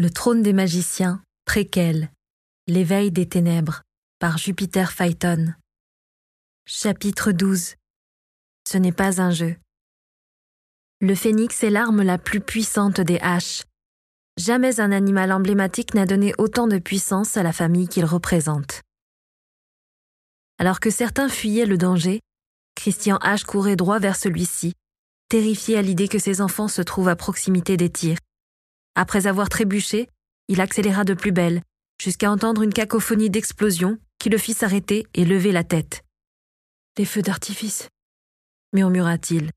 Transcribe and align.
Le 0.00 0.08
trône 0.08 0.42
des 0.42 0.54
magiciens, 0.54 1.22
préquel, 1.44 2.10
L'éveil 2.66 3.10
des 3.10 3.28
ténèbres, 3.28 3.82
par 4.18 4.38
Jupiter 4.38 4.92
Phaeton. 4.92 5.52
Chapitre 6.64 7.32
12 7.32 7.74
Ce 8.66 8.78
n'est 8.78 8.92
pas 8.92 9.20
un 9.20 9.30
jeu. 9.30 9.56
Le 11.02 11.14
phénix 11.14 11.62
est 11.64 11.68
l'arme 11.68 12.00
la 12.00 12.16
plus 12.16 12.40
puissante 12.40 13.02
des 13.02 13.18
haches. 13.18 13.64
Jamais 14.38 14.80
un 14.80 14.90
animal 14.90 15.32
emblématique 15.32 15.92
n'a 15.92 16.06
donné 16.06 16.32
autant 16.38 16.66
de 16.66 16.78
puissance 16.78 17.36
à 17.36 17.42
la 17.42 17.52
famille 17.52 17.86
qu'il 17.86 18.06
représente. 18.06 18.80
Alors 20.56 20.80
que 20.80 20.88
certains 20.88 21.28
fuyaient 21.28 21.66
le 21.66 21.76
danger, 21.76 22.20
Christian 22.74 23.18
H 23.18 23.44
courait 23.44 23.76
droit 23.76 23.98
vers 23.98 24.16
celui-ci, 24.16 24.72
terrifié 25.28 25.76
à 25.76 25.82
l'idée 25.82 26.08
que 26.08 26.18
ses 26.18 26.40
enfants 26.40 26.68
se 26.68 26.80
trouvent 26.80 27.10
à 27.10 27.16
proximité 27.16 27.76
des 27.76 27.90
tirs. 27.90 28.16
Après 28.94 29.26
avoir 29.26 29.48
trébuché, 29.48 30.08
il 30.48 30.60
accéléra 30.60 31.04
de 31.04 31.14
plus 31.14 31.32
belle, 31.32 31.62
jusqu'à 32.00 32.30
entendre 32.30 32.62
une 32.62 32.72
cacophonie 32.72 33.30
d'explosions 33.30 33.98
qui 34.18 34.28
le 34.28 34.38
fit 34.38 34.54
s'arrêter 34.54 35.06
et 35.14 35.24
lever 35.24 35.52
la 35.52 35.64
tête. 35.64 36.02
Des 36.96 37.04
feux 37.04 37.22
d'artifice, 37.22 37.88
murmura-t-il. 38.72 39.50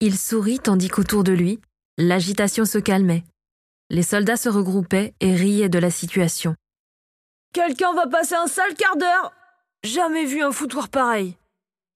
Il 0.00 0.18
sourit 0.18 0.58
tandis 0.58 0.88
qu'autour 0.88 1.24
de 1.24 1.32
lui, 1.32 1.60
l'agitation 1.98 2.64
se 2.64 2.78
calmait. 2.78 3.24
Les 3.90 4.02
soldats 4.02 4.36
se 4.36 4.48
regroupaient 4.48 5.14
et 5.20 5.34
riaient 5.34 5.68
de 5.68 5.78
la 5.78 5.90
situation. 5.90 6.54
Quelqu'un 7.52 7.94
va 7.94 8.06
passer 8.06 8.34
un 8.34 8.46
sale 8.46 8.74
quart 8.74 8.96
d'heure 8.96 9.32
Jamais 9.84 10.24
vu 10.24 10.42
un 10.42 10.52
foutoir 10.52 10.88
pareil. 10.88 11.36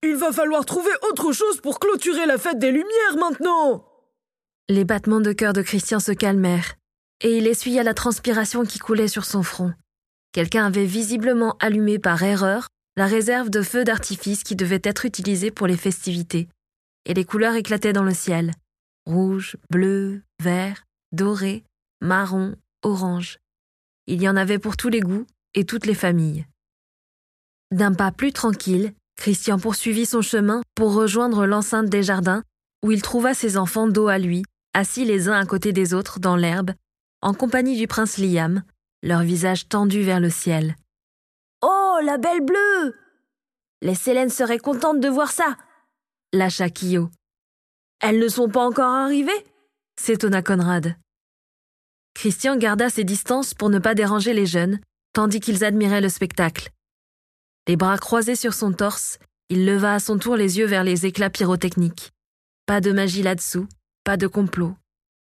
Il 0.02 0.16
va 0.16 0.32
falloir 0.32 0.64
trouver 0.64 0.92
autre 1.10 1.32
chose 1.32 1.60
pour 1.60 1.80
clôturer 1.80 2.24
la 2.24 2.38
fête 2.38 2.58
des 2.58 2.70
Lumières 2.70 3.16
maintenant. 3.18 3.89
Les 4.70 4.84
battements 4.84 5.20
de 5.20 5.32
cœur 5.32 5.52
de 5.52 5.62
Christian 5.62 5.98
se 5.98 6.12
calmèrent, 6.12 6.76
et 7.22 7.36
il 7.36 7.48
essuya 7.48 7.82
la 7.82 7.92
transpiration 7.92 8.62
qui 8.62 8.78
coulait 8.78 9.08
sur 9.08 9.24
son 9.24 9.42
front. 9.42 9.74
Quelqu'un 10.30 10.64
avait 10.64 10.86
visiblement 10.86 11.56
allumé 11.58 11.98
par 11.98 12.22
erreur 12.22 12.68
la 12.96 13.06
réserve 13.06 13.50
de 13.50 13.62
feux 13.62 13.82
d'artifice 13.82 14.44
qui 14.44 14.54
devait 14.54 14.80
être 14.84 15.06
utilisée 15.06 15.50
pour 15.50 15.66
les 15.66 15.76
festivités, 15.76 16.48
et 17.04 17.14
les 17.14 17.24
couleurs 17.24 17.56
éclataient 17.56 17.92
dans 17.92 18.04
le 18.04 18.14
ciel. 18.14 18.52
Rouge, 19.06 19.56
bleu, 19.70 20.22
vert, 20.40 20.84
doré, 21.10 21.64
marron, 22.00 22.54
orange. 22.84 23.38
Il 24.06 24.22
y 24.22 24.28
en 24.28 24.36
avait 24.36 24.60
pour 24.60 24.76
tous 24.76 24.88
les 24.88 25.00
goûts 25.00 25.26
et 25.54 25.64
toutes 25.64 25.86
les 25.86 25.96
familles. 25.96 26.46
D'un 27.72 27.92
pas 27.92 28.12
plus 28.12 28.32
tranquille, 28.32 28.92
Christian 29.16 29.58
poursuivit 29.58 30.06
son 30.06 30.22
chemin 30.22 30.62
pour 30.76 30.94
rejoindre 30.94 31.44
l'enceinte 31.44 31.90
des 31.90 32.04
jardins, 32.04 32.44
où 32.84 32.92
il 32.92 33.02
trouva 33.02 33.34
ses 33.34 33.56
enfants 33.56 33.88
dos 33.88 34.06
à 34.06 34.18
lui, 34.18 34.44
assis 34.74 35.04
les 35.04 35.28
uns 35.28 35.38
à 35.38 35.46
côté 35.46 35.72
des 35.72 35.94
autres 35.94 36.20
dans 36.20 36.36
l'herbe, 36.36 36.72
en 37.22 37.34
compagnie 37.34 37.76
du 37.76 37.86
prince 37.86 38.18
Liam, 38.18 38.62
leurs 39.02 39.22
visages 39.22 39.68
tendus 39.68 40.02
vers 40.02 40.20
le 40.20 40.30
ciel. 40.30 40.76
Oh, 41.62 41.98
la 42.02 42.18
belle 42.18 42.40
bleue 42.40 42.96
Les 43.82 43.94
Célènes 43.94 44.30
seraient 44.30 44.58
contentes 44.58 45.00
de 45.00 45.08
voir 45.08 45.30
ça 45.32 45.56
lâcha 46.32 46.70
Kyo. 46.70 47.10
Elles 48.00 48.18
ne 48.18 48.28
sont 48.28 48.48
pas 48.48 48.64
encore 48.64 48.92
arrivées? 48.94 49.44
s'étonna 50.00 50.42
Conrad. 50.42 50.96
Christian 52.14 52.56
garda 52.56 52.88
ses 52.88 53.04
distances 53.04 53.54
pour 53.54 53.68
ne 53.68 53.78
pas 53.78 53.94
déranger 53.94 54.32
les 54.32 54.46
jeunes, 54.46 54.80
tandis 55.12 55.40
qu'ils 55.40 55.64
admiraient 55.64 56.00
le 56.00 56.08
spectacle. 56.08 56.70
Les 57.68 57.76
bras 57.76 57.98
croisés 57.98 58.36
sur 58.36 58.54
son 58.54 58.72
torse, 58.72 59.18
il 59.48 59.66
leva 59.66 59.94
à 59.94 60.00
son 60.00 60.18
tour 60.18 60.36
les 60.36 60.58
yeux 60.58 60.66
vers 60.66 60.84
les 60.84 61.06
éclats 61.06 61.30
pyrotechniques. 61.30 62.12
Pas 62.66 62.80
de 62.80 62.92
magie 62.92 63.22
là-dessous, 63.22 63.66
pas 64.10 64.16
de 64.16 64.26
complot, 64.26 64.74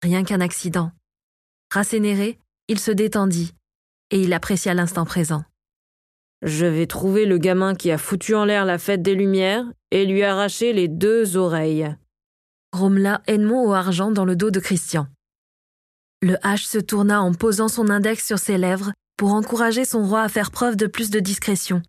rien 0.01 0.25
qu'un 0.25 0.41
accident. 0.41 0.91
Rassénéré, 1.71 2.37
il 2.67 2.79
se 2.79 2.91
détendit, 2.91 3.53
et 4.11 4.19
il 4.21 4.33
apprécia 4.33 4.73
l'instant 4.73 5.05
présent. 5.05 5.45
Je 6.41 6.65
vais 6.65 6.85
trouver 6.85 7.25
le 7.25 7.37
gamin 7.37 7.75
qui 7.75 7.91
a 7.91 7.97
foutu 7.97 8.35
en 8.35 8.43
l'air 8.43 8.65
la 8.65 8.77
fête 8.77 9.01
des 9.01 9.15
Lumières 9.15 9.63
et 9.91 10.05
lui 10.05 10.21
arracher 10.21 10.73
les 10.73 10.89
deux 10.89 11.37
oreilles. 11.37 11.95
Grommela 12.73 13.21
Edmond 13.25 13.69
au 13.69 13.71
argent 13.71 14.11
dans 14.11 14.25
le 14.25 14.35
dos 14.35 14.51
de 14.51 14.59
Christian. 14.59 15.07
Le 16.21 16.33
H 16.43 16.67
se 16.67 16.77
tourna 16.77 17.21
en 17.21 17.33
posant 17.33 17.69
son 17.69 17.89
index 17.89 18.27
sur 18.27 18.39
ses 18.39 18.57
lèvres 18.57 18.91
pour 19.15 19.31
encourager 19.31 19.85
son 19.85 20.05
roi 20.05 20.23
à 20.23 20.27
faire 20.27 20.51
preuve 20.51 20.75
de 20.75 20.87
plus 20.87 21.09
de 21.09 21.21
discrétion. 21.21 21.81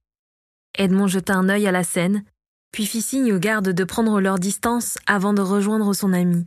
Edmond 0.79 1.09
jeta 1.09 1.35
un 1.35 1.49
œil 1.49 1.67
à 1.67 1.73
la 1.73 1.83
scène, 1.83 2.23
puis 2.71 2.87
fit 2.87 3.03
signe 3.03 3.33
aux 3.33 3.41
gardes 3.41 3.71
de 3.71 3.85
prendre 3.85 4.21
leur 4.21 4.39
distance 4.39 4.97
avant 5.07 5.35
de 5.35 5.43
rejoindre 5.43 5.93
son 5.93 6.13
ami. 6.13 6.47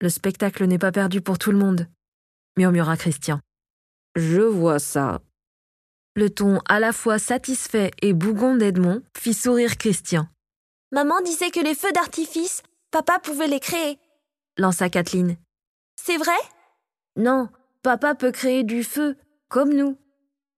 Le 0.00 0.08
spectacle 0.08 0.64
n'est 0.64 0.78
pas 0.78 0.92
perdu 0.92 1.20
pour 1.20 1.38
tout 1.38 1.52
le 1.52 1.58
monde, 1.58 1.86
murmura 2.56 2.96
Christian. 2.96 3.40
Je 4.16 4.40
vois 4.40 4.78
ça. 4.78 5.20
Le 6.16 6.30
ton 6.30 6.60
à 6.68 6.80
la 6.80 6.92
fois 6.92 7.18
satisfait 7.18 7.90
et 8.02 8.12
bougon 8.12 8.56
d'Edmond 8.56 9.02
fit 9.16 9.34
sourire 9.34 9.76
Christian. 9.76 10.26
Maman 10.90 11.20
disait 11.20 11.50
que 11.50 11.60
les 11.60 11.74
feux 11.74 11.92
d'artifice, 11.92 12.62
papa 12.90 13.18
pouvait 13.18 13.46
les 13.46 13.60
créer, 13.60 13.98
lança 14.56 14.88
Kathleen. 14.88 15.36
C'est 15.96 16.16
vrai? 16.16 16.38
Non, 17.16 17.48
papa 17.82 18.14
peut 18.14 18.32
créer 18.32 18.64
du 18.64 18.82
feu, 18.82 19.16
comme 19.48 19.74
nous. 19.74 19.98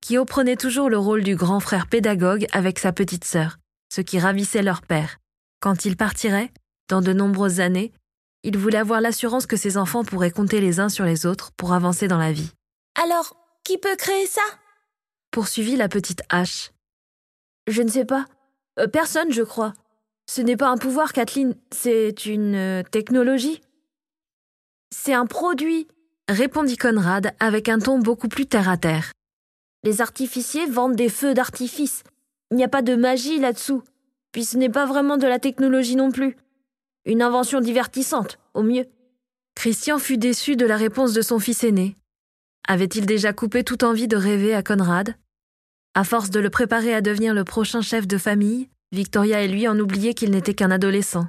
Kyo 0.00 0.24
prenait 0.24 0.56
toujours 0.56 0.88
le 0.88 0.98
rôle 0.98 1.22
du 1.22 1.36
grand 1.36 1.60
frère 1.60 1.86
pédagogue 1.86 2.46
avec 2.52 2.78
sa 2.78 2.92
petite 2.92 3.24
sœur, 3.24 3.58
ce 3.92 4.00
qui 4.00 4.18
ravissait 4.18 4.62
leur 4.62 4.82
père. 4.82 5.18
Quand 5.60 5.84
il 5.84 5.96
partirait, 5.96 6.52
dans 6.88 7.00
de 7.00 7.12
nombreuses 7.12 7.60
années, 7.60 7.92
il 8.42 8.58
voulait 8.58 8.78
avoir 8.78 9.00
l'assurance 9.00 9.46
que 9.46 9.56
ses 9.56 9.76
enfants 9.76 10.04
pourraient 10.04 10.30
compter 10.30 10.60
les 10.60 10.80
uns 10.80 10.88
sur 10.88 11.04
les 11.04 11.26
autres 11.26 11.52
pour 11.52 11.72
avancer 11.72 12.08
dans 12.08 12.18
la 12.18 12.32
vie. 12.32 12.50
Alors, 13.02 13.36
qui 13.64 13.78
peut 13.78 13.96
créer 13.96 14.26
ça? 14.26 14.42
Poursuivit 15.30 15.76
la 15.76 15.88
petite 15.88 16.22
H. 16.30 16.70
Je 17.68 17.82
ne 17.82 17.88
sais 17.88 18.04
pas. 18.04 18.26
Euh, 18.78 18.88
personne, 18.88 19.32
je 19.32 19.42
crois. 19.42 19.72
Ce 20.28 20.40
n'est 20.40 20.56
pas 20.56 20.68
un 20.68 20.76
pouvoir, 20.76 21.12
Kathleen, 21.12 21.54
c'est 21.70 22.26
une 22.26 22.54
euh, 22.54 22.82
technologie. 22.82 23.60
C'est 24.90 25.14
un 25.14 25.26
produit, 25.26 25.88
répondit 26.28 26.76
Conrad 26.76 27.32
avec 27.40 27.68
un 27.68 27.78
ton 27.78 27.98
beaucoup 27.98 28.28
plus 28.28 28.46
terre 28.46 28.68
à 28.68 28.76
terre. 28.76 29.12
Les 29.84 30.00
artificiers 30.00 30.66
vendent 30.66 30.96
des 30.96 31.08
feux 31.08 31.34
d'artifice. 31.34 32.02
Il 32.50 32.56
n'y 32.56 32.64
a 32.64 32.68
pas 32.68 32.82
de 32.82 32.94
magie 32.94 33.38
là-dessous. 33.38 33.82
Puis 34.32 34.44
ce 34.44 34.56
n'est 34.56 34.68
pas 34.68 34.86
vraiment 34.86 35.16
de 35.16 35.26
la 35.26 35.38
technologie 35.38 35.96
non 35.96 36.10
plus. 36.10 36.36
Une 37.04 37.22
invention 37.22 37.60
divertissante, 37.60 38.38
au 38.54 38.62
mieux. 38.62 38.86
Christian 39.56 39.98
fut 39.98 40.18
déçu 40.18 40.54
de 40.54 40.64
la 40.64 40.76
réponse 40.76 41.12
de 41.12 41.22
son 41.22 41.40
fils 41.40 41.64
aîné. 41.64 41.96
Avait-il 42.68 43.06
déjà 43.06 43.32
coupé 43.32 43.64
toute 43.64 43.82
envie 43.82 44.06
de 44.06 44.16
rêver 44.16 44.54
à 44.54 44.62
Conrad? 44.62 45.16
À 45.94 46.04
force 46.04 46.30
de 46.30 46.38
le 46.38 46.48
préparer 46.48 46.94
à 46.94 47.00
devenir 47.00 47.34
le 47.34 47.44
prochain 47.44 47.82
chef 47.82 48.06
de 48.06 48.18
famille, 48.18 48.68
Victoria 48.92 49.42
et 49.42 49.48
lui 49.48 49.66
en 49.66 49.78
oubliaient 49.78 50.14
qu'il 50.14 50.30
n'était 50.30 50.54
qu'un 50.54 50.70
adolescent. 50.70 51.26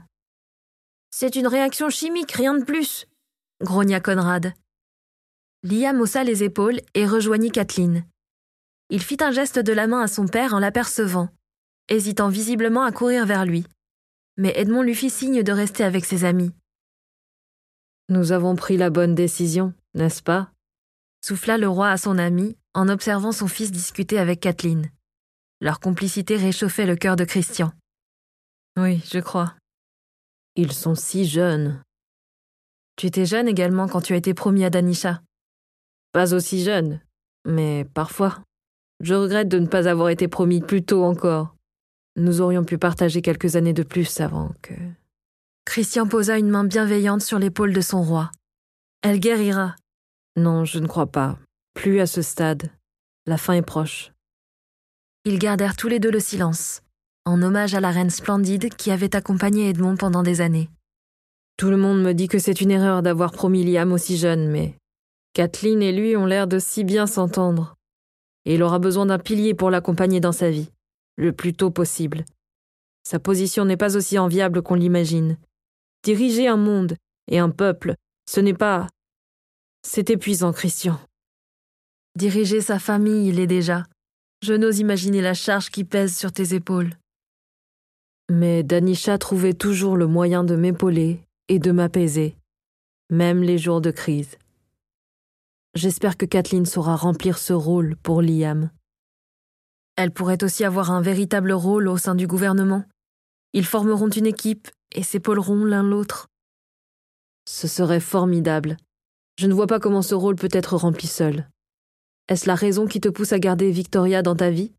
C'est 1.09 1.35
une 1.35 1.47
réaction 1.47 1.89
chimique, 1.89 2.31
rien 2.33 2.53
de 2.53 2.63
plus, 2.63 3.07
grogna 3.61 3.99
Conrad. 3.99 4.53
Liam 5.63 5.99
haussa 6.01 6.23
les 6.23 6.43
épaules 6.43 6.81
et 6.93 7.07
rejoignit 7.07 7.51
Kathleen. 7.51 8.05
Il 8.89 9.01
fit 9.01 9.17
un 9.21 9.31
geste 9.31 9.59
de 9.59 9.73
la 9.73 9.87
main 9.87 10.01
à 10.01 10.07
son 10.07 10.27
père 10.27 10.53
en 10.53 10.59
l'apercevant, 10.59 11.29
hésitant 11.89 12.29
visiblement 12.29 12.83
à 12.83 12.91
courir 12.91 13.25
vers 13.25 13.45
lui. 13.45 13.65
Mais 14.37 14.53
Edmond 14.55 14.81
lui 14.81 14.95
fit 14.95 15.09
signe 15.09 15.43
de 15.43 15.51
rester 15.51 15.83
avec 15.83 16.05
ses 16.05 16.25
amis. 16.25 16.51
Nous 18.09 18.31
avons 18.31 18.55
pris 18.55 18.77
la 18.77 18.89
bonne 18.89 19.15
décision, 19.15 19.73
n'est-ce 19.93 20.21
pas? 20.23 20.51
Souffla 21.21 21.57
le 21.57 21.69
roi 21.69 21.89
à 21.89 21.97
son 21.97 22.17
ami 22.17 22.57
en 22.73 22.89
observant 22.89 23.31
son 23.31 23.47
fils 23.47 23.71
discuter 23.71 24.17
avec 24.17 24.41
Kathleen. 24.41 24.89
Leur 25.61 25.79
complicité 25.79 26.35
réchauffait 26.35 26.85
le 26.85 26.95
cœur 26.95 27.15
de 27.15 27.23
Christian. 27.23 27.71
Oui, 28.77 29.01
je 29.11 29.19
crois. 29.19 29.55
Ils 30.55 30.73
sont 30.73 30.95
si 30.95 31.25
jeunes. 31.25 31.81
Tu 32.95 33.07
étais 33.07 33.25
jeune 33.25 33.47
également 33.47 33.87
quand 33.87 34.01
tu 34.01 34.13
as 34.13 34.17
été 34.17 34.33
promis 34.33 34.65
à 34.65 34.69
Danisha. 34.69 35.21
Pas 36.11 36.33
aussi 36.33 36.63
jeune, 36.63 37.01
mais 37.45 37.85
parfois. 37.93 38.43
Je 38.99 39.13
regrette 39.13 39.47
de 39.47 39.59
ne 39.59 39.67
pas 39.67 39.87
avoir 39.87 40.09
été 40.09 40.27
promis 40.27 40.61
plus 40.61 40.83
tôt 40.83 41.03
encore. 41.03 41.55
Nous 42.15 42.41
aurions 42.41 42.63
pu 42.63 42.77
partager 42.77 43.21
quelques 43.21 43.55
années 43.55 43.73
de 43.73 43.83
plus 43.83 44.21
avant 44.21 44.51
que. 44.61 44.73
Christian 45.65 46.07
posa 46.07 46.37
une 46.37 46.49
main 46.49 46.63
bienveillante 46.63 47.21
sur 47.21 47.39
l'épaule 47.39 47.73
de 47.73 47.81
son 47.81 48.03
roi. 48.03 48.31
Elle 49.01 49.19
guérira. 49.19 49.75
Non, 50.35 50.65
je 50.65 50.79
ne 50.79 50.87
crois 50.87 51.07
pas. 51.07 51.37
Plus 51.73 51.99
à 51.99 52.05
ce 52.05 52.21
stade. 52.21 52.69
La 53.25 53.37
fin 53.37 53.53
est 53.53 53.61
proche. 53.61 54.11
Ils 55.25 55.39
gardèrent 55.39 55.75
tous 55.75 55.87
les 55.87 55.99
deux 55.99 56.11
le 56.11 56.19
silence, 56.19 56.81
en 57.25 57.41
hommage 57.41 57.75
à 57.75 57.79
la 57.79 57.91
reine 57.91 58.09
splendide 58.09 58.75
qui 58.75 58.91
avait 58.91 59.15
accompagné 59.15 59.69
Edmond 59.69 59.95
pendant 59.95 60.21
des 60.21 60.41
années. 60.41 60.69
Tout 61.57 61.69
le 61.69 61.77
monde 61.77 62.01
me 62.01 62.13
dit 62.13 62.27
que 62.27 62.39
c'est 62.39 62.61
une 62.61 62.71
erreur 62.71 63.01
d'avoir 63.01 63.31
promis 63.31 63.63
Liam 63.63 63.91
aussi 63.93 64.17
jeune, 64.17 64.49
mais 64.49 64.75
Kathleen 65.33 65.81
et 65.81 65.93
lui 65.93 66.17
ont 66.17 66.25
l'air 66.25 66.47
de 66.47 66.59
si 66.59 66.83
bien 66.83 67.07
s'entendre 67.07 67.75
et 68.45 68.55
il 68.55 68.63
aura 68.63 68.79
besoin 68.79 69.05
d'un 69.05 69.19
pilier 69.19 69.53
pour 69.53 69.69
l'accompagner 69.69 70.19
dans 70.19 70.31
sa 70.31 70.49
vie, 70.49 70.69
le 71.17 71.33
plus 71.33 71.53
tôt 71.53 71.71
possible. 71.71 72.25
Sa 73.03 73.19
position 73.19 73.65
n'est 73.65 73.77
pas 73.77 73.97
aussi 73.97 74.17
enviable 74.17 74.61
qu'on 74.61 74.75
l'imagine. 74.75 75.37
Diriger 76.03 76.47
un 76.47 76.57
monde 76.57 76.95
et 77.29 77.39
un 77.39 77.49
peuple, 77.49 77.95
ce 78.29 78.39
n'est 78.39 78.53
pas. 78.53 78.87
C'est 79.85 80.09
épuisant, 80.09 80.53
Christian. 80.53 80.99
Diriger 82.15 82.61
sa 82.61 82.79
famille 82.79 83.27
il 83.27 83.39
est 83.39 83.47
déjà. 83.47 83.83
Je 84.41 84.53
n'ose 84.53 84.79
imaginer 84.79 85.21
la 85.21 85.33
charge 85.33 85.69
qui 85.69 85.83
pèse 85.83 86.15
sur 86.15 86.31
tes 86.31 86.53
épaules. 86.53 86.95
Mais 88.29 88.63
Danisha 88.63 89.17
trouvait 89.17 89.53
toujours 89.53 89.97
le 89.97 90.07
moyen 90.07 90.43
de 90.43 90.55
m'épauler 90.55 91.21
et 91.49 91.59
de 91.59 91.71
m'apaiser, 91.71 92.35
même 93.09 93.41
les 93.41 93.57
jours 93.57 93.81
de 93.81 93.91
crise. 93.91 94.37
J'espère 95.75 96.17
que 96.17 96.25
Kathleen 96.25 96.65
saura 96.65 96.95
remplir 96.95 97.37
ce 97.37 97.53
rôle 97.53 97.95
pour 97.97 98.21
Liam. 98.21 98.69
Elle 99.95 100.11
pourrait 100.11 100.43
aussi 100.43 100.63
avoir 100.63 100.91
un 100.91 101.01
véritable 101.01 101.51
rôle 101.51 101.87
au 101.87 101.97
sein 101.97 102.15
du 102.15 102.27
gouvernement. 102.27 102.83
Ils 103.53 103.65
formeront 103.65 104.09
une 104.09 104.25
équipe 104.25 104.69
et 104.91 105.03
s'épauleront 105.03 105.65
l'un 105.65 105.83
l'autre. 105.83 106.27
Ce 107.47 107.67
serait 107.67 107.99
formidable. 107.99 108.77
Je 109.37 109.47
ne 109.47 109.53
vois 109.53 109.67
pas 109.67 109.79
comment 109.79 110.01
ce 110.01 110.15
rôle 110.15 110.35
peut 110.35 110.49
être 110.51 110.75
rempli 110.75 111.07
seul. 111.07 111.49
Est-ce 112.27 112.47
la 112.47 112.55
raison 112.55 112.87
qui 112.87 113.01
te 113.01 113.09
pousse 113.09 113.33
à 113.33 113.39
garder 113.39 113.69
Victoria 113.71 114.21
dans 114.21 114.35
ta 114.35 114.49
vie? 114.49 114.73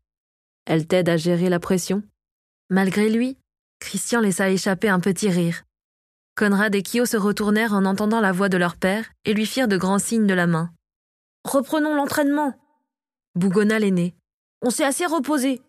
Elle 0.65 0.87
t'aide 0.87 1.09
à 1.09 1.17
gérer 1.17 1.49
la 1.49 1.59
pression? 1.59 2.03
Malgré 2.69 3.09
lui, 3.09 3.37
Christian 3.79 4.19
laissa 4.19 4.49
échapper 4.49 4.89
un 4.89 4.99
petit 4.99 5.29
rire. 5.29 5.63
Conrad 6.35 6.73
et 6.75 6.81
Kyo 6.81 7.05
se 7.05 7.17
retournèrent 7.17 7.73
en 7.73 7.85
entendant 7.85 8.19
la 8.19 8.31
voix 8.31 8.49
de 8.49 8.57
leur 8.57 8.75
père 8.75 9.05
et 9.23 9.33
lui 9.33 9.45
firent 9.45 9.67
de 9.67 9.77
grands 9.77 9.99
signes 9.99 10.27
de 10.27 10.33
la 10.33 10.47
main. 10.47 10.71
Reprenons 11.45 11.93
l'entraînement. 11.93 12.53
Bougonna 13.35 13.79
l'aîné. 13.79 14.15
On 14.61 14.69
s'est 14.69 14.85
assez 14.85 15.05
reposé. 15.05 15.61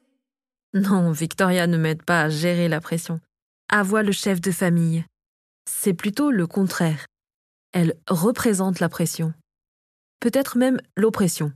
Non, 0.74 1.10
Victoria 1.10 1.66
ne 1.66 1.76
m'aide 1.76 2.02
pas 2.02 2.22
à 2.22 2.28
gérer 2.28 2.68
la 2.68 2.80
pression. 2.80 3.20
Avoua 3.68 4.02
le 4.02 4.12
chef 4.12 4.40
de 4.40 4.50
famille. 4.50 5.04
C'est 5.68 5.94
plutôt 5.94 6.30
le 6.30 6.46
contraire. 6.46 7.06
Elle 7.72 7.94
représente 8.08 8.80
la 8.80 8.88
pression. 8.88 9.34
Peut-être 10.20 10.56
même 10.56 10.80
l'oppression. 10.96 11.52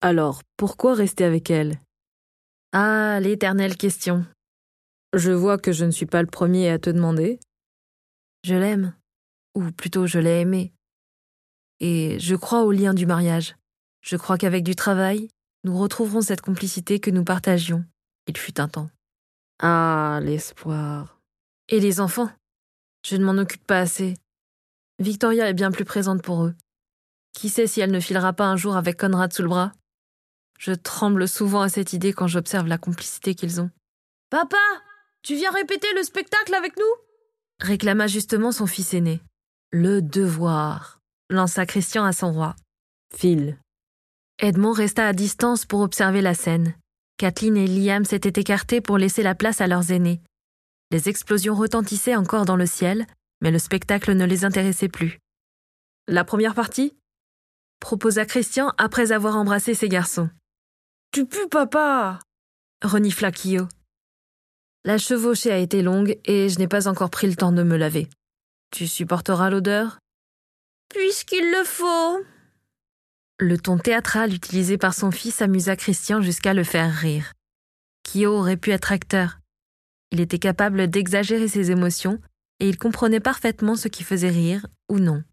Alors, 0.00 0.42
pourquoi 0.56 0.94
rester 0.94 1.24
avec 1.24 1.50
elle? 1.50 1.78
Ah, 2.72 3.20
l'éternelle 3.20 3.76
question. 3.76 4.26
Je 5.14 5.30
vois 5.30 5.58
que 5.58 5.72
je 5.72 5.84
ne 5.84 5.90
suis 5.90 6.06
pas 6.06 6.22
le 6.22 6.28
premier 6.28 6.68
à 6.68 6.78
te 6.78 6.90
demander. 6.90 7.38
Je 8.42 8.54
l'aime. 8.54 8.94
Ou 9.54 9.70
plutôt, 9.70 10.06
je 10.06 10.18
l'ai 10.18 10.40
aimée. 10.40 10.72
Et 11.80 12.18
je 12.18 12.34
crois 12.34 12.64
au 12.64 12.72
lien 12.72 12.92
du 12.92 13.06
mariage. 13.06 13.56
Je 14.02 14.16
crois 14.16 14.36
qu'avec 14.36 14.64
du 14.64 14.74
travail, 14.74 15.28
nous 15.64 15.76
retrouverons 15.78 16.20
cette 16.20 16.42
complicité 16.42 17.00
que 17.00 17.10
nous 17.10 17.24
partagions. 17.24 17.84
Il 18.26 18.36
fut 18.36 18.60
un 18.60 18.68
temps. 18.68 18.90
Ah, 19.60 20.20
l'espoir. 20.22 21.18
Et 21.68 21.80
les 21.80 22.00
enfants? 22.00 22.30
Je 23.04 23.16
ne 23.16 23.24
m'en 23.24 23.40
occupe 23.40 23.66
pas 23.66 23.80
assez. 23.80 24.14
Victoria 24.98 25.48
est 25.48 25.54
bien 25.54 25.70
plus 25.70 25.84
présente 25.84 26.22
pour 26.22 26.44
eux. 26.44 26.54
Qui 27.32 27.48
sait 27.48 27.66
si 27.66 27.80
elle 27.80 27.90
ne 27.90 28.00
filera 28.00 28.32
pas 28.32 28.46
un 28.46 28.56
jour 28.56 28.76
avec 28.76 28.98
Conrad 28.98 29.32
sous 29.32 29.42
le 29.42 29.48
bras? 29.48 29.72
Je 30.58 30.72
tremble 30.72 31.26
souvent 31.26 31.62
à 31.62 31.68
cette 31.68 31.92
idée 31.92 32.12
quand 32.12 32.28
j'observe 32.28 32.66
la 32.66 32.78
complicité 32.78 33.34
qu'ils 33.34 33.60
ont. 33.60 33.70
Papa 34.30 34.56
Tu 35.22 35.34
viens 35.34 35.50
répéter 35.50 35.88
le 35.96 36.02
spectacle 36.02 36.54
avec 36.54 36.76
nous? 36.76 36.84
Réclama 37.60 38.06
justement 38.06 38.52
son 38.52 38.66
fils 38.66 38.94
aîné. 38.94 39.20
Le 39.72 40.02
devoir, 40.02 41.00
lança 41.30 41.66
Christian 41.66 42.04
à 42.04 42.12
son 42.12 42.32
roi. 42.32 42.54
Phil. 43.14 43.58
Edmond 44.40 44.72
resta 44.72 45.06
à 45.06 45.12
distance 45.12 45.64
pour 45.64 45.80
observer 45.80 46.20
la 46.20 46.34
scène. 46.34 46.74
Kathleen 47.18 47.56
et 47.56 47.66
Liam 47.66 48.04
s'étaient 48.04 48.40
écartés 48.40 48.80
pour 48.80 48.98
laisser 48.98 49.22
la 49.22 49.34
place 49.34 49.60
à 49.60 49.66
leurs 49.66 49.92
aînés. 49.92 50.20
Les 50.90 51.08
explosions 51.08 51.54
retentissaient 51.54 52.16
encore 52.16 52.44
dans 52.44 52.56
le 52.56 52.66
ciel, 52.66 53.06
mais 53.40 53.50
le 53.50 53.58
spectacle 53.58 54.14
ne 54.14 54.24
les 54.24 54.44
intéressait 54.44 54.88
plus. 54.88 55.18
La 56.08 56.24
première 56.24 56.54
partie? 56.54 56.94
proposa 57.80 58.24
Christian 58.24 58.72
après 58.78 59.12
avoir 59.12 59.36
embrassé 59.36 59.74
ses 59.74 59.88
garçons. 59.88 60.30
Tu 61.12 61.26
pues, 61.26 61.46
papa 61.48 62.18
renifla 62.82 63.30
Kyo. 63.30 63.68
La 64.84 64.98
chevauchée 64.98 65.52
a 65.52 65.58
été 65.58 65.82
longue 65.82 66.18
et 66.24 66.48
je 66.48 66.58
n'ai 66.58 66.68
pas 66.68 66.88
encore 66.88 67.10
pris 67.10 67.26
le 67.26 67.36
temps 67.36 67.52
de 67.52 67.62
me 67.62 67.76
laver. 67.76 68.08
Tu 68.70 68.86
supporteras 68.86 69.50
l'odeur? 69.50 69.98
Puisqu'il 70.88 71.50
le 71.50 71.64
faut. 71.64 72.24
Le 73.40 73.58
ton 73.58 73.78
théâtral 73.78 74.32
utilisé 74.32 74.78
par 74.78 74.94
son 74.94 75.10
fils 75.10 75.42
amusa 75.42 75.74
Christian 75.74 76.22
jusqu'à 76.22 76.54
le 76.54 76.62
faire 76.62 76.92
rire. 76.94 77.32
Kyo 78.04 78.30
aurait 78.30 78.56
pu 78.56 78.70
être 78.70 78.92
acteur. 78.92 79.40
Il 80.12 80.20
était 80.20 80.38
capable 80.38 80.86
d'exagérer 80.86 81.48
ses 81.48 81.72
émotions 81.72 82.20
et 82.60 82.68
il 82.68 82.78
comprenait 82.78 83.18
parfaitement 83.18 83.74
ce 83.74 83.88
qui 83.88 84.04
faisait 84.04 84.30
rire 84.30 84.64
ou 84.88 85.00
non. 85.00 85.24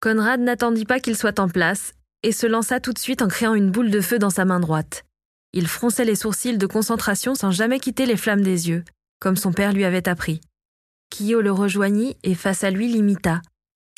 Conrad 0.00 0.38
n'attendit 0.40 0.84
pas 0.84 1.00
qu'il 1.00 1.16
soit 1.16 1.40
en 1.40 1.48
place 1.48 1.92
et 2.22 2.30
se 2.30 2.46
lança 2.46 2.78
tout 2.78 2.92
de 2.92 3.00
suite 3.00 3.20
en 3.20 3.26
créant 3.26 3.54
une 3.54 3.72
boule 3.72 3.90
de 3.90 4.00
feu 4.00 4.20
dans 4.20 4.30
sa 4.30 4.44
main 4.44 4.60
droite. 4.60 5.02
Il 5.52 5.66
fronçait 5.66 6.04
les 6.04 6.14
sourcils 6.14 6.56
de 6.56 6.66
concentration 6.66 7.34
sans 7.34 7.50
jamais 7.50 7.80
quitter 7.80 8.06
les 8.06 8.16
flammes 8.16 8.42
des 8.42 8.68
yeux, 8.68 8.84
comme 9.18 9.36
son 9.36 9.52
père 9.52 9.72
lui 9.72 9.84
avait 9.84 10.08
appris. 10.08 10.40
Kyo 11.10 11.40
le 11.40 11.50
rejoignit 11.50 12.16
et 12.22 12.36
face 12.36 12.62
à 12.62 12.70
lui 12.70 12.86
l'imita, 12.86 13.42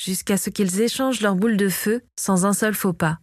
jusqu'à 0.00 0.38
ce 0.38 0.48
qu'ils 0.48 0.80
échangent 0.80 1.20
leur 1.20 1.34
boule 1.34 1.58
de 1.58 1.68
feu 1.68 2.00
sans 2.18 2.46
un 2.46 2.54
seul 2.54 2.72
faux 2.74 2.94
pas. 2.94 3.18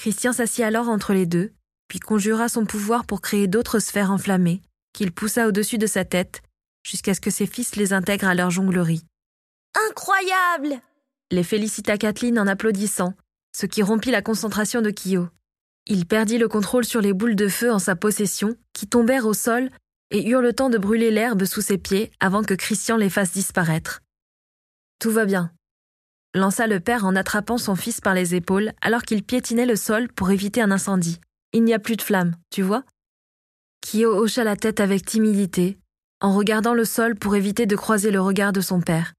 Christian 0.00 0.32
s'assit 0.32 0.64
alors 0.64 0.88
entre 0.88 1.12
les 1.12 1.26
deux, 1.26 1.52
puis 1.86 1.98
conjura 1.98 2.48
son 2.48 2.64
pouvoir 2.64 3.04
pour 3.04 3.20
créer 3.20 3.48
d'autres 3.48 3.80
sphères 3.80 4.10
enflammées, 4.10 4.62
qu'il 4.94 5.12
poussa 5.12 5.46
au-dessus 5.46 5.76
de 5.76 5.86
sa 5.86 6.06
tête, 6.06 6.40
jusqu'à 6.82 7.12
ce 7.12 7.20
que 7.20 7.30
ses 7.30 7.44
fils 7.44 7.76
les 7.76 7.92
intègrent 7.92 8.28
à 8.28 8.34
leur 8.34 8.50
jonglerie. 8.50 9.04
Incroyable 9.90 10.80
Les 11.30 11.42
félicita 11.42 11.98
Kathleen 11.98 12.38
en 12.38 12.46
applaudissant, 12.46 13.12
ce 13.54 13.66
qui 13.66 13.82
rompit 13.82 14.10
la 14.10 14.22
concentration 14.22 14.80
de 14.80 14.90
Kyo. 14.90 15.28
Il 15.86 16.06
perdit 16.06 16.38
le 16.38 16.48
contrôle 16.48 16.86
sur 16.86 17.02
les 17.02 17.12
boules 17.12 17.36
de 17.36 17.48
feu 17.48 17.70
en 17.70 17.78
sa 17.78 17.94
possession, 17.94 18.56
qui 18.72 18.86
tombèrent 18.86 19.26
au 19.26 19.34
sol 19.34 19.68
et 20.10 20.26
eurent 20.30 20.40
le 20.40 20.54
temps 20.54 20.70
de 20.70 20.78
brûler 20.78 21.10
l'herbe 21.10 21.44
sous 21.44 21.60
ses 21.60 21.76
pieds 21.76 22.10
avant 22.20 22.42
que 22.42 22.54
Christian 22.54 22.96
les 22.96 23.10
fasse 23.10 23.32
disparaître. 23.32 24.00
Tout 24.98 25.10
va 25.10 25.26
bien, 25.26 25.52
lança 26.34 26.66
le 26.66 26.80
père 26.80 27.04
en 27.04 27.16
attrapant 27.16 27.58
son 27.58 27.76
fils 27.76 28.00
par 28.00 28.14
les 28.14 28.34
épaules 28.34 28.72
alors 28.80 29.02
qu'il 29.02 29.22
piétinait 29.22 29.66
le 29.66 29.76
sol 29.76 30.08
pour 30.08 30.30
éviter 30.30 30.62
un 30.62 30.70
incendie. 30.70 31.20
Il 31.52 31.64
n'y 31.64 31.74
a 31.74 31.78
plus 31.78 31.96
de 31.96 32.02
flamme, 32.02 32.36
tu 32.50 32.62
vois 32.62 32.84
Kyo 33.82 34.16
hocha 34.16 34.44
la 34.44 34.56
tête 34.56 34.80
avec 34.80 35.04
timidité, 35.04 35.78
en 36.20 36.34
regardant 36.34 36.74
le 36.74 36.84
sol 36.84 37.16
pour 37.16 37.34
éviter 37.34 37.66
de 37.66 37.76
croiser 37.76 38.10
le 38.10 38.20
regard 38.20 38.52
de 38.52 38.60
son 38.60 38.80
père. 38.80 39.14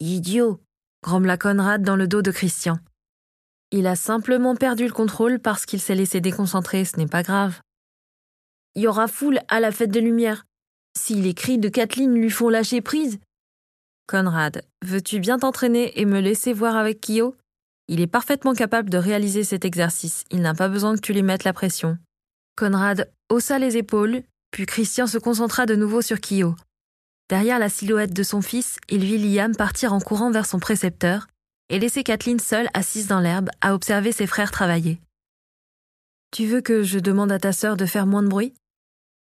Idiot 0.00 0.60
grommela 1.02 1.36
Conrad 1.36 1.82
dans 1.82 1.96
le 1.96 2.08
dos 2.08 2.22
de 2.22 2.30
Christian. 2.30 2.78
Il 3.70 3.86
a 3.86 3.96
simplement 3.96 4.56
perdu 4.56 4.86
le 4.86 4.92
contrôle 4.92 5.38
parce 5.38 5.66
qu'il 5.66 5.80
s'est 5.80 5.94
laissé 5.94 6.20
déconcentrer, 6.20 6.84
ce 6.84 6.96
n'est 6.96 7.06
pas 7.06 7.22
grave. 7.22 7.60
Il 8.74 8.82
y 8.82 8.86
aura 8.88 9.08
foule 9.08 9.40
à 9.48 9.60
la 9.60 9.72
fête 9.72 9.90
des 9.90 10.00
Lumières. 10.00 10.44
Si 10.98 11.14
les 11.14 11.34
cris 11.34 11.58
de 11.58 11.68
Kathleen 11.68 12.14
lui 12.14 12.30
font 12.30 12.48
lâcher 12.48 12.80
prise. 12.80 13.18
Conrad, 14.06 14.62
veux-tu 14.84 15.18
bien 15.18 15.40
t'entraîner 15.40 16.00
et 16.00 16.04
me 16.04 16.20
laisser 16.20 16.52
voir 16.52 16.76
avec 16.76 17.00
Kyo? 17.00 17.34
Il 17.88 18.00
est 18.00 18.06
parfaitement 18.06 18.54
capable 18.54 18.88
de 18.88 18.98
réaliser 18.98 19.42
cet 19.42 19.64
exercice, 19.64 20.24
il 20.30 20.42
n'a 20.42 20.54
pas 20.54 20.68
besoin 20.68 20.94
que 20.94 21.00
tu 21.00 21.12
lui 21.12 21.22
mettes 21.22 21.42
la 21.42 21.52
pression. 21.52 21.98
Conrad 22.56 23.10
haussa 23.28 23.58
les 23.58 23.76
épaules, 23.76 24.22
puis 24.52 24.64
Christian 24.64 25.08
se 25.08 25.18
concentra 25.18 25.66
de 25.66 25.74
nouveau 25.74 26.02
sur 26.02 26.20
Kyo. 26.20 26.54
Derrière 27.28 27.58
la 27.58 27.68
silhouette 27.68 28.12
de 28.12 28.22
son 28.22 28.42
fils, 28.42 28.78
il 28.88 29.04
vit 29.04 29.18
Liam 29.18 29.56
partir 29.56 29.92
en 29.92 30.00
courant 30.00 30.30
vers 30.30 30.46
son 30.46 30.60
précepteur 30.60 31.26
et 31.68 31.80
laisser 31.80 32.04
Kathleen 32.04 32.38
seule 32.38 32.68
assise 32.74 33.08
dans 33.08 33.18
l'herbe 33.18 33.50
à 33.60 33.74
observer 33.74 34.12
ses 34.12 34.28
frères 34.28 34.52
travailler. 34.52 35.00
Tu 36.30 36.46
veux 36.46 36.60
que 36.60 36.84
je 36.84 37.00
demande 37.00 37.32
à 37.32 37.40
ta 37.40 37.52
sœur 37.52 37.76
de 37.76 37.86
faire 37.86 38.06
moins 38.06 38.22
de 38.22 38.28
bruit? 38.28 38.54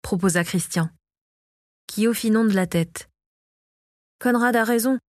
proposa 0.02 0.44
Christian. 0.44 0.90
Kyo 1.86 2.14
fit 2.14 2.32
non 2.32 2.46
de 2.46 2.56
la 2.56 2.66
tête. 2.66 3.11
Conrad 4.22 4.56
a 4.56 4.64
raison. 4.64 5.00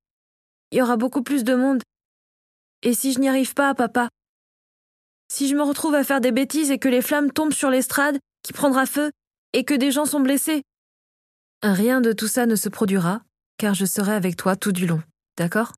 Il 0.71 0.79
y 0.79 0.83
aura 0.83 0.97
beaucoup 0.97 1.23
plus 1.23 1.45
de 1.45 1.55
monde. 1.55 1.83
Et 2.83 2.95
si 2.95 3.13
je 3.13 3.21
n'y 3.21 3.29
arrive 3.29 3.53
pas, 3.53 3.75
papa? 3.75 4.09
Si 5.31 5.49
je 5.49 5.55
me 5.55 5.63
retrouve 5.63 5.95
à 5.95 6.03
faire 6.03 6.23
des 6.23 6.33
bêtises 6.33 6.71
et 6.71 6.79
que 6.79 6.89
les 6.89 7.03
flammes 7.03 7.31
tombent 7.31 7.53
sur 7.53 7.69
l'estrade, 7.69 8.19
qui 8.43 8.55
prendra 8.55 8.87
feu, 8.87 9.11
et 9.53 9.65
que 9.65 9.75
des 9.75 9.91
gens 9.91 10.07
sont 10.07 10.21
blessés 10.21 10.63
Rien 11.63 12.01
de 12.01 12.13
tout 12.13 12.27
ça 12.27 12.47
ne 12.47 12.57
se 12.57 12.71
produira, 12.71 13.21
car 13.59 13.75
je 13.75 13.85
serai 13.85 14.15
avec 14.15 14.37
toi 14.37 14.57
tout 14.57 14.73
du 14.73 14.87
long, 14.87 15.03
d'accord? 15.37 15.75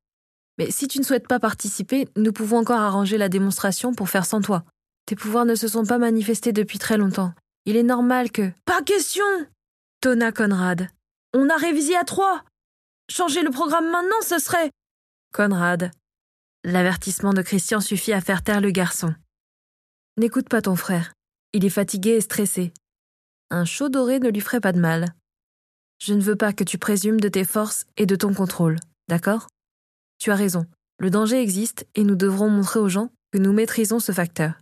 Mais 0.57 0.71
si 0.71 0.87
tu 0.87 0.99
ne 0.99 1.03
souhaites 1.03 1.27
pas 1.27 1.39
participer, 1.39 2.07
nous 2.15 2.31
pouvons 2.31 2.59
encore 2.59 2.79
arranger 2.79 3.17
la 3.17 3.27
démonstration 3.27 3.93
pour 3.93 4.09
faire 4.09 4.25
sans 4.25 4.41
toi. 4.41 4.63
Tes 5.07 5.17
pouvoirs 5.17 5.45
ne 5.45 5.55
se 5.55 5.67
sont 5.67 5.85
pas 5.85 5.97
manifestés 5.97 6.53
depuis 6.53 6.79
très 6.79 6.97
longtemps. 6.97 7.33
Il 7.65 7.75
est 7.75 7.83
normal 7.83 8.31
que. 8.31 8.49
Pas 8.63 8.81
question 8.81 9.25
tonna 9.99 10.31
Conrad. 10.31 10.87
On 11.33 11.49
a 11.49 11.57
révisé 11.57 11.97
à 11.97 12.05
trois 12.05 12.43
Changer 13.09 13.43
le 13.43 13.51
programme 13.51 13.89
maintenant, 13.91 14.21
ce 14.21 14.39
serait. 14.39 14.71
Conrad. 15.33 15.91
L'avertissement 16.63 17.33
de 17.33 17.43
Christian 17.43 17.79
suffit 17.79 18.13
à 18.13 18.21
faire 18.21 18.43
taire 18.43 18.61
le 18.61 18.71
garçon. 18.71 19.13
N'écoute 20.17 20.49
pas 20.49 20.61
ton 20.61 20.75
frère. 20.75 21.13
Il 21.53 21.65
est 21.65 21.69
fatigué 21.69 22.11
et 22.11 22.21
stressé. 22.21 22.73
Un 23.51 23.63
chaud 23.63 23.89
doré 23.89 24.19
ne 24.19 24.29
lui 24.29 24.41
ferait 24.41 24.59
pas 24.59 24.71
de 24.71 24.79
mal. 24.79 25.13
Je 25.99 26.13
ne 26.13 26.21
veux 26.21 26.35
pas 26.35 26.51
que 26.51 26.63
tu 26.63 26.77
présumes 26.77 27.19
de 27.19 27.29
tes 27.29 27.45
forces 27.45 27.85
et 27.95 28.05
de 28.05 28.15
ton 28.15 28.33
contrôle, 28.33 28.79
d'accord? 29.07 29.47
Tu 30.17 30.31
as 30.31 30.35
raison. 30.35 30.65
Le 30.97 31.09
danger 31.09 31.41
existe 31.41 31.85
et 31.95 32.03
nous 32.03 32.15
devrons 32.15 32.49
montrer 32.49 32.79
aux 32.79 32.89
gens 32.89 33.11
que 33.31 33.37
nous 33.37 33.53
maîtrisons 33.53 33.99
ce 33.99 34.11
facteur. 34.11 34.53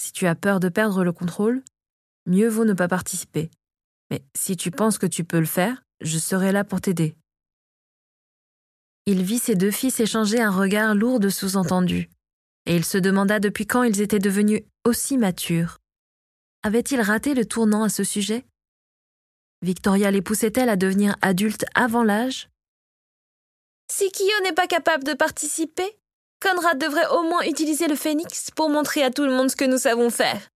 Si 0.00 0.12
tu 0.12 0.26
as 0.26 0.34
peur 0.34 0.60
de 0.60 0.68
perdre 0.68 1.04
le 1.04 1.12
contrôle, 1.12 1.62
mieux 2.26 2.48
vaut 2.48 2.64
ne 2.64 2.74
pas 2.74 2.88
participer. 2.88 3.50
Mais 4.10 4.22
si 4.36 4.56
tu 4.56 4.70
penses 4.70 4.98
que 4.98 5.06
tu 5.06 5.24
peux 5.24 5.40
le 5.40 5.46
faire, 5.46 5.82
je 6.00 6.18
serai 6.18 6.52
là 6.52 6.64
pour 6.64 6.80
t'aider. 6.80 7.16
Il 9.10 9.22
vit 9.22 9.38
ses 9.38 9.54
deux 9.54 9.70
fils 9.70 10.00
échanger 10.00 10.38
un 10.38 10.50
regard 10.50 10.94
lourd 10.94 11.18
de 11.18 11.30
sous-entendus, 11.30 12.10
et 12.66 12.76
il 12.76 12.84
se 12.84 12.98
demanda 12.98 13.40
depuis 13.40 13.66
quand 13.66 13.82
ils 13.82 14.02
étaient 14.02 14.18
devenus 14.18 14.60
aussi 14.84 15.16
matures. 15.16 15.78
Avait-il 16.62 17.00
raté 17.00 17.32
le 17.32 17.46
tournant 17.46 17.84
à 17.84 17.88
ce 17.88 18.04
sujet? 18.04 18.44
Victoria 19.62 20.10
les 20.10 20.20
poussait-elle 20.20 20.68
à 20.68 20.76
devenir 20.76 21.16
adultes 21.22 21.64
avant 21.74 22.02
l'âge? 22.02 22.50
Si 23.90 24.10
Kyo 24.10 24.42
n'est 24.42 24.52
pas 24.52 24.66
capable 24.66 25.04
de 25.04 25.14
participer, 25.14 25.98
Conrad 26.42 26.78
devrait 26.78 27.08
au 27.08 27.22
moins 27.22 27.44
utiliser 27.44 27.88
le 27.88 27.96
phénix 27.96 28.50
pour 28.50 28.68
montrer 28.68 29.02
à 29.02 29.10
tout 29.10 29.24
le 29.24 29.32
monde 29.32 29.50
ce 29.50 29.56
que 29.56 29.64
nous 29.64 29.78
savons 29.78 30.10
faire. 30.10 30.50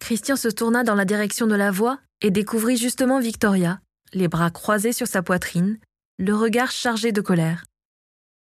Christian 0.00 0.34
se 0.34 0.48
tourna 0.48 0.82
dans 0.82 0.96
la 0.96 1.04
direction 1.04 1.46
de 1.46 1.54
la 1.54 1.70
voix 1.70 2.00
et 2.22 2.32
découvrit 2.32 2.76
justement 2.76 3.20
Victoria, 3.20 3.80
les 4.14 4.26
bras 4.26 4.50
croisés 4.50 4.92
sur 4.92 5.06
sa 5.06 5.22
poitrine, 5.22 5.78
le 6.18 6.34
regard 6.34 6.70
chargé 6.70 7.10
de 7.10 7.20
colère. 7.20 7.64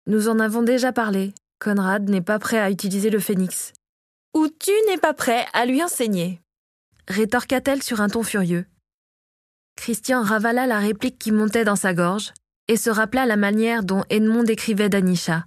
Nous 0.08 0.28
en 0.28 0.40
avons 0.40 0.64
déjà 0.64 0.92
parlé. 0.92 1.34
Conrad 1.60 2.10
n'est 2.10 2.22
pas 2.22 2.40
prêt 2.40 2.60
à 2.60 2.72
utiliser 2.72 3.10
le 3.10 3.20
phénix. 3.20 3.72
Ou 4.34 4.48
tu 4.48 4.72
n'es 4.88 4.98
pas 4.98 5.14
prêt 5.14 5.46
à 5.54 5.66
lui 5.66 5.82
enseigner. 5.84 6.42
Rétorqua-t-elle 7.08 7.84
sur 7.84 8.02
un 8.02 8.10
ton 8.10 8.24
furieux. 8.24 8.66
Christian 9.76 10.24
ravala 10.24 10.68
la 10.68 10.80
réplique 10.80 11.20
qui 11.20 11.32
montait 11.32 11.64
dans 11.64 11.76
sa 11.76 11.94
gorge 11.94 12.34
et 12.68 12.78
se 12.78 12.90
rappela 12.90 13.26
la 13.26 13.38
manière 13.38 13.84
dont 13.84 14.04
Edmond 14.10 14.44
décrivait 14.44 14.90
Danisha. 14.90 15.44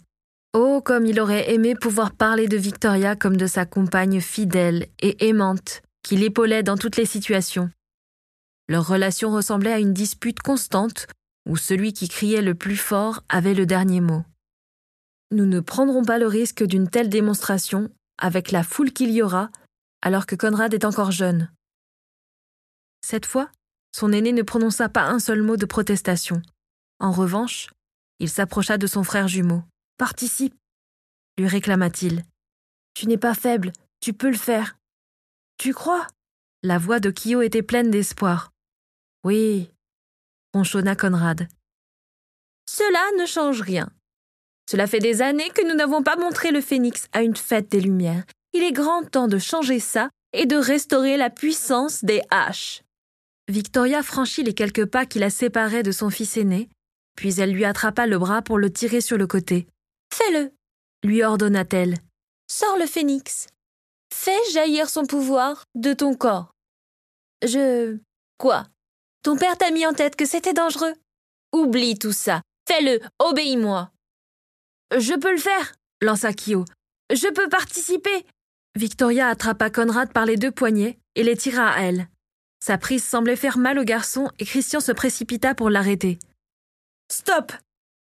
Oh, 0.54 0.80
comme 0.80 1.06
il 1.06 1.20
aurait 1.20 1.52
aimé 1.52 1.74
pouvoir 1.74 2.12
parler 2.12 2.48
de 2.48 2.56
Victoria 2.56 3.14
comme 3.14 3.36
de 3.36 3.46
sa 3.46 3.66
compagne 3.66 4.20
fidèle 4.20 4.86
et 5.00 5.28
aimante, 5.28 5.82
qui 6.02 6.16
l'épaulait 6.16 6.62
dans 6.62 6.76
toutes 6.76 6.96
les 6.96 7.04
situations. 7.04 7.70
Leur 8.68 8.86
relation 8.86 9.30
ressemblait 9.30 9.72
à 9.72 9.78
une 9.78 9.92
dispute 9.92 10.40
constante 10.40 11.08
où 11.46 11.56
celui 11.56 11.92
qui 11.92 12.08
criait 12.08 12.42
le 12.42 12.54
plus 12.54 12.76
fort 12.76 13.22
avait 13.28 13.54
le 13.54 13.66
dernier 13.66 14.00
mot. 14.00 14.24
Nous 15.30 15.46
ne 15.46 15.60
prendrons 15.60 16.04
pas 16.04 16.18
le 16.18 16.26
risque 16.26 16.64
d'une 16.64 16.88
telle 16.88 17.08
démonstration 17.08 17.90
avec 18.18 18.50
la 18.50 18.62
foule 18.62 18.92
qu'il 18.92 19.10
y 19.10 19.22
aura 19.22 19.50
alors 20.02 20.26
que 20.26 20.36
Conrad 20.36 20.72
est 20.74 20.84
encore 20.84 21.10
jeune. 21.10 21.50
Cette 23.00 23.26
fois, 23.26 23.50
son 23.92 24.12
aîné 24.12 24.32
ne 24.32 24.42
prononça 24.42 24.88
pas 24.88 25.04
un 25.04 25.18
seul 25.18 25.42
mot 25.42 25.56
de 25.56 25.66
protestation. 25.66 26.42
En 26.98 27.12
revanche, 27.12 27.70
il 28.18 28.28
s'approcha 28.28 28.78
de 28.78 28.86
son 28.86 29.04
frère 29.04 29.28
jumeau. 29.28 29.62
Participe, 29.98 30.54
lui 31.38 31.48
réclama-t-il. 31.48 32.24
Tu 32.94 33.06
n'es 33.06 33.18
pas 33.18 33.34
faible, 33.34 33.72
tu 34.00 34.12
peux 34.12 34.30
le 34.30 34.36
faire. 34.36 34.76
Tu 35.58 35.72
crois? 35.72 36.06
La 36.62 36.78
voix 36.78 37.00
de 37.00 37.10
Kyo 37.10 37.42
était 37.42 37.62
pleine 37.62 37.90
d'espoir. 37.90 38.52
Oui, 39.24 39.70
ronchonna 40.54 40.96
Conrad. 40.96 41.48
Cela 42.68 43.20
ne 43.20 43.26
change 43.26 43.60
rien. 43.60 43.88
Cela 44.68 44.86
fait 44.86 44.98
des 44.98 45.22
années 45.22 45.50
que 45.50 45.66
nous 45.66 45.74
n'avons 45.74 46.02
pas 46.02 46.16
montré 46.16 46.50
le 46.50 46.60
phénix 46.60 47.06
à 47.12 47.22
une 47.22 47.36
fête 47.36 47.70
des 47.70 47.80
Lumières. 47.80 48.24
Il 48.52 48.62
est 48.62 48.72
grand 48.72 49.04
temps 49.04 49.28
de 49.28 49.38
changer 49.38 49.80
ça 49.80 50.10
et 50.32 50.46
de 50.46 50.56
restaurer 50.56 51.16
la 51.16 51.30
puissance 51.30 52.04
des 52.04 52.22
haches. 52.30 52.82
Victoria 53.48 54.02
franchit 54.02 54.42
les 54.42 54.54
quelques 54.54 54.86
pas 54.86 55.06
qui 55.06 55.18
la 55.20 55.30
séparaient 55.30 55.84
de 55.84 55.92
son 55.92 56.10
fils 56.10 56.36
aîné, 56.36 56.68
puis 57.16 57.40
elle 57.40 57.52
lui 57.52 57.64
attrapa 57.64 58.06
le 58.06 58.18
bras 58.18 58.42
pour 58.42 58.58
le 58.58 58.72
tirer 58.72 59.00
sur 59.00 59.18
le 59.18 59.26
côté. 59.26 59.68
Fais-le, 60.12 60.50
lui 61.04 61.22
ordonna-t-elle. 61.22 61.96
Sors 62.50 62.76
le 62.76 62.86
phénix. 62.86 63.46
Fais 64.12 64.50
jaillir 64.52 64.88
son 64.88 65.06
pouvoir 65.06 65.64
de 65.74 65.92
ton 65.92 66.14
corps. 66.14 66.50
Je. 67.44 67.98
Quoi? 68.38 68.64
Ton 69.26 69.36
père 69.36 69.58
t'a 69.58 69.72
mis 69.72 69.84
en 69.84 69.92
tête 69.92 70.14
que 70.14 70.24
c'était 70.24 70.52
dangereux 70.52 70.94
Oublie 71.52 71.98
tout 71.98 72.12
ça. 72.12 72.42
Fais-le, 72.68 73.00
obéis-moi. 73.18 73.90
Je 74.96 75.14
peux 75.14 75.32
le 75.32 75.40
faire, 75.40 75.74
lança 76.00 76.32
Kyo. 76.32 76.64
Je 77.10 77.26
peux 77.32 77.48
participer. 77.48 78.24
Victoria 78.76 79.26
attrapa 79.26 79.68
Conrad 79.68 80.12
par 80.12 80.26
les 80.26 80.36
deux 80.36 80.52
poignets 80.52 81.00
et 81.16 81.24
les 81.24 81.36
tira 81.36 81.70
à 81.70 81.80
elle. 81.80 82.06
Sa 82.64 82.78
prise 82.78 83.02
semblait 83.02 83.34
faire 83.34 83.58
mal 83.58 83.80
au 83.80 83.82
garçon 83.82 84.30
et 84.38 84.44
Christian 84.44 84.78
se 84.78 84.92
précipita 84.92 85.56
pour 85.56 85.70
l'arrêter. 85.70 86.20
Stop 87.10 87.50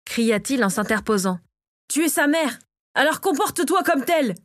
cria-t-il 0.05 0.63
en 0.63 0.71
s'interposant. 0.71 1.41
Tu 1.89 2.05
es 2.05 2.09
sa 2.09 2.29
mère, 2.29 2.61
alors 2.95 3.21
comporte-toi 3.21 3.83
comme 3.83 4.05
telle. 4.05 4.37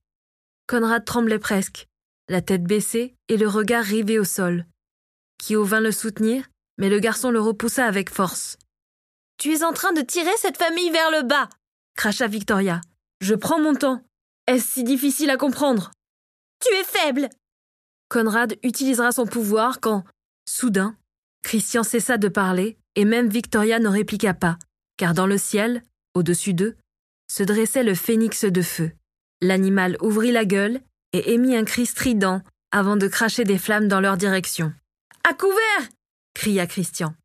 Conrad 0.67 1.05
tremblait 1.05 1.37
presque, 1.37 1.85
la 2.29 2.41
tête 2.41 2.63
baissée 2.63 3.13
et 3.27 3.37
le 3.37 3.47
regard 3.47 3.83
rivé 3.83 4.17
au 4.17 4.23
sol. 4.23 4.65
Kyo 5.37 5.63
vint 5.63 5.79
le 5.79 5.91
soutenir, 5.91 6.45
mais 6.77 6.89
le 6.89 6.99
garçon 6.99 7.31
le 7.31 7.39
repoussa 7.39 7.85
avec 7.85 8.09
force. 8.09 8.57
Tu 9.37 9.53
es 9.53 9.63
en 9.63 9.73
train 9.73 9.93
de 9.93 10.01
tirer 10.01 10.35
cette 10.37 10.57
famille 10.57 10.91
vers 10.91 11.11
le 11.11 11.23
bas, 11.23 11.49
cracha 11.95 12.27
Victoria. 12.27 12.81
Je 13.21 13.35
prends 13.35 13.59
mon 13.59 13.75
temps. 13.75 14.03
Est-ce 14.47 14.67
si 14.67 14.83
difficile 14.83 15.29
à 15.29 15.37
comprendre 15.37 15.91
Tu 16.59 16.73
es 16.75 16.83
faible. 16.83 17.29
Conrad 18.09 18.57
utilisera 18.63 19.11
son 19.11 19.25
pouvoir 19.25 19.79
quand, 19.79 20.03
soudain, 20.45 20.97
Christian 21.41 21.83
cessa 21.83 22.17
de 22.17 22.27
parler 22.27 22.77
et 22.95 23.05
même 23.05 23.29
Victoria 23.29 23.79
ne 23.79 23.87
répliqua 23.87 24.33
pas, 24.33 24.57
car 24.97 25.13
dans 25.13 25.27
le 25.27 25.37
ciel, 25.37 25.83
au-dessus 26.13 26.53
d'eux, 26.53 26.75
se 27.31 27.43
dressait 27.43 27.83
le 27.83 27.95
phénix 27.95 28.45
de 28.45 28.61
feu. 28.61 28.91
L'animal 29.41 29.97
ouvrit 30.01 30.31
la 30.31 30.45
gueule 30.45 30.81
et 31.13 31.33
émit 31.33 31.55
un 31.55 31.63
cri 31.63 31.85
strident 31.85 32.41
avant 32.71 32.97
de 32.97 33.07
cracher 33.07 33.43
des 33.43 33.57
flammes 33.57 33.87
dans 33.87 33.99
leur 33.99 34.17
direction. 34.17 34.73
À 35.27 35.33
couvert 35.33 35.89
cria 36.33 36.67
Christian. 36.67 37.15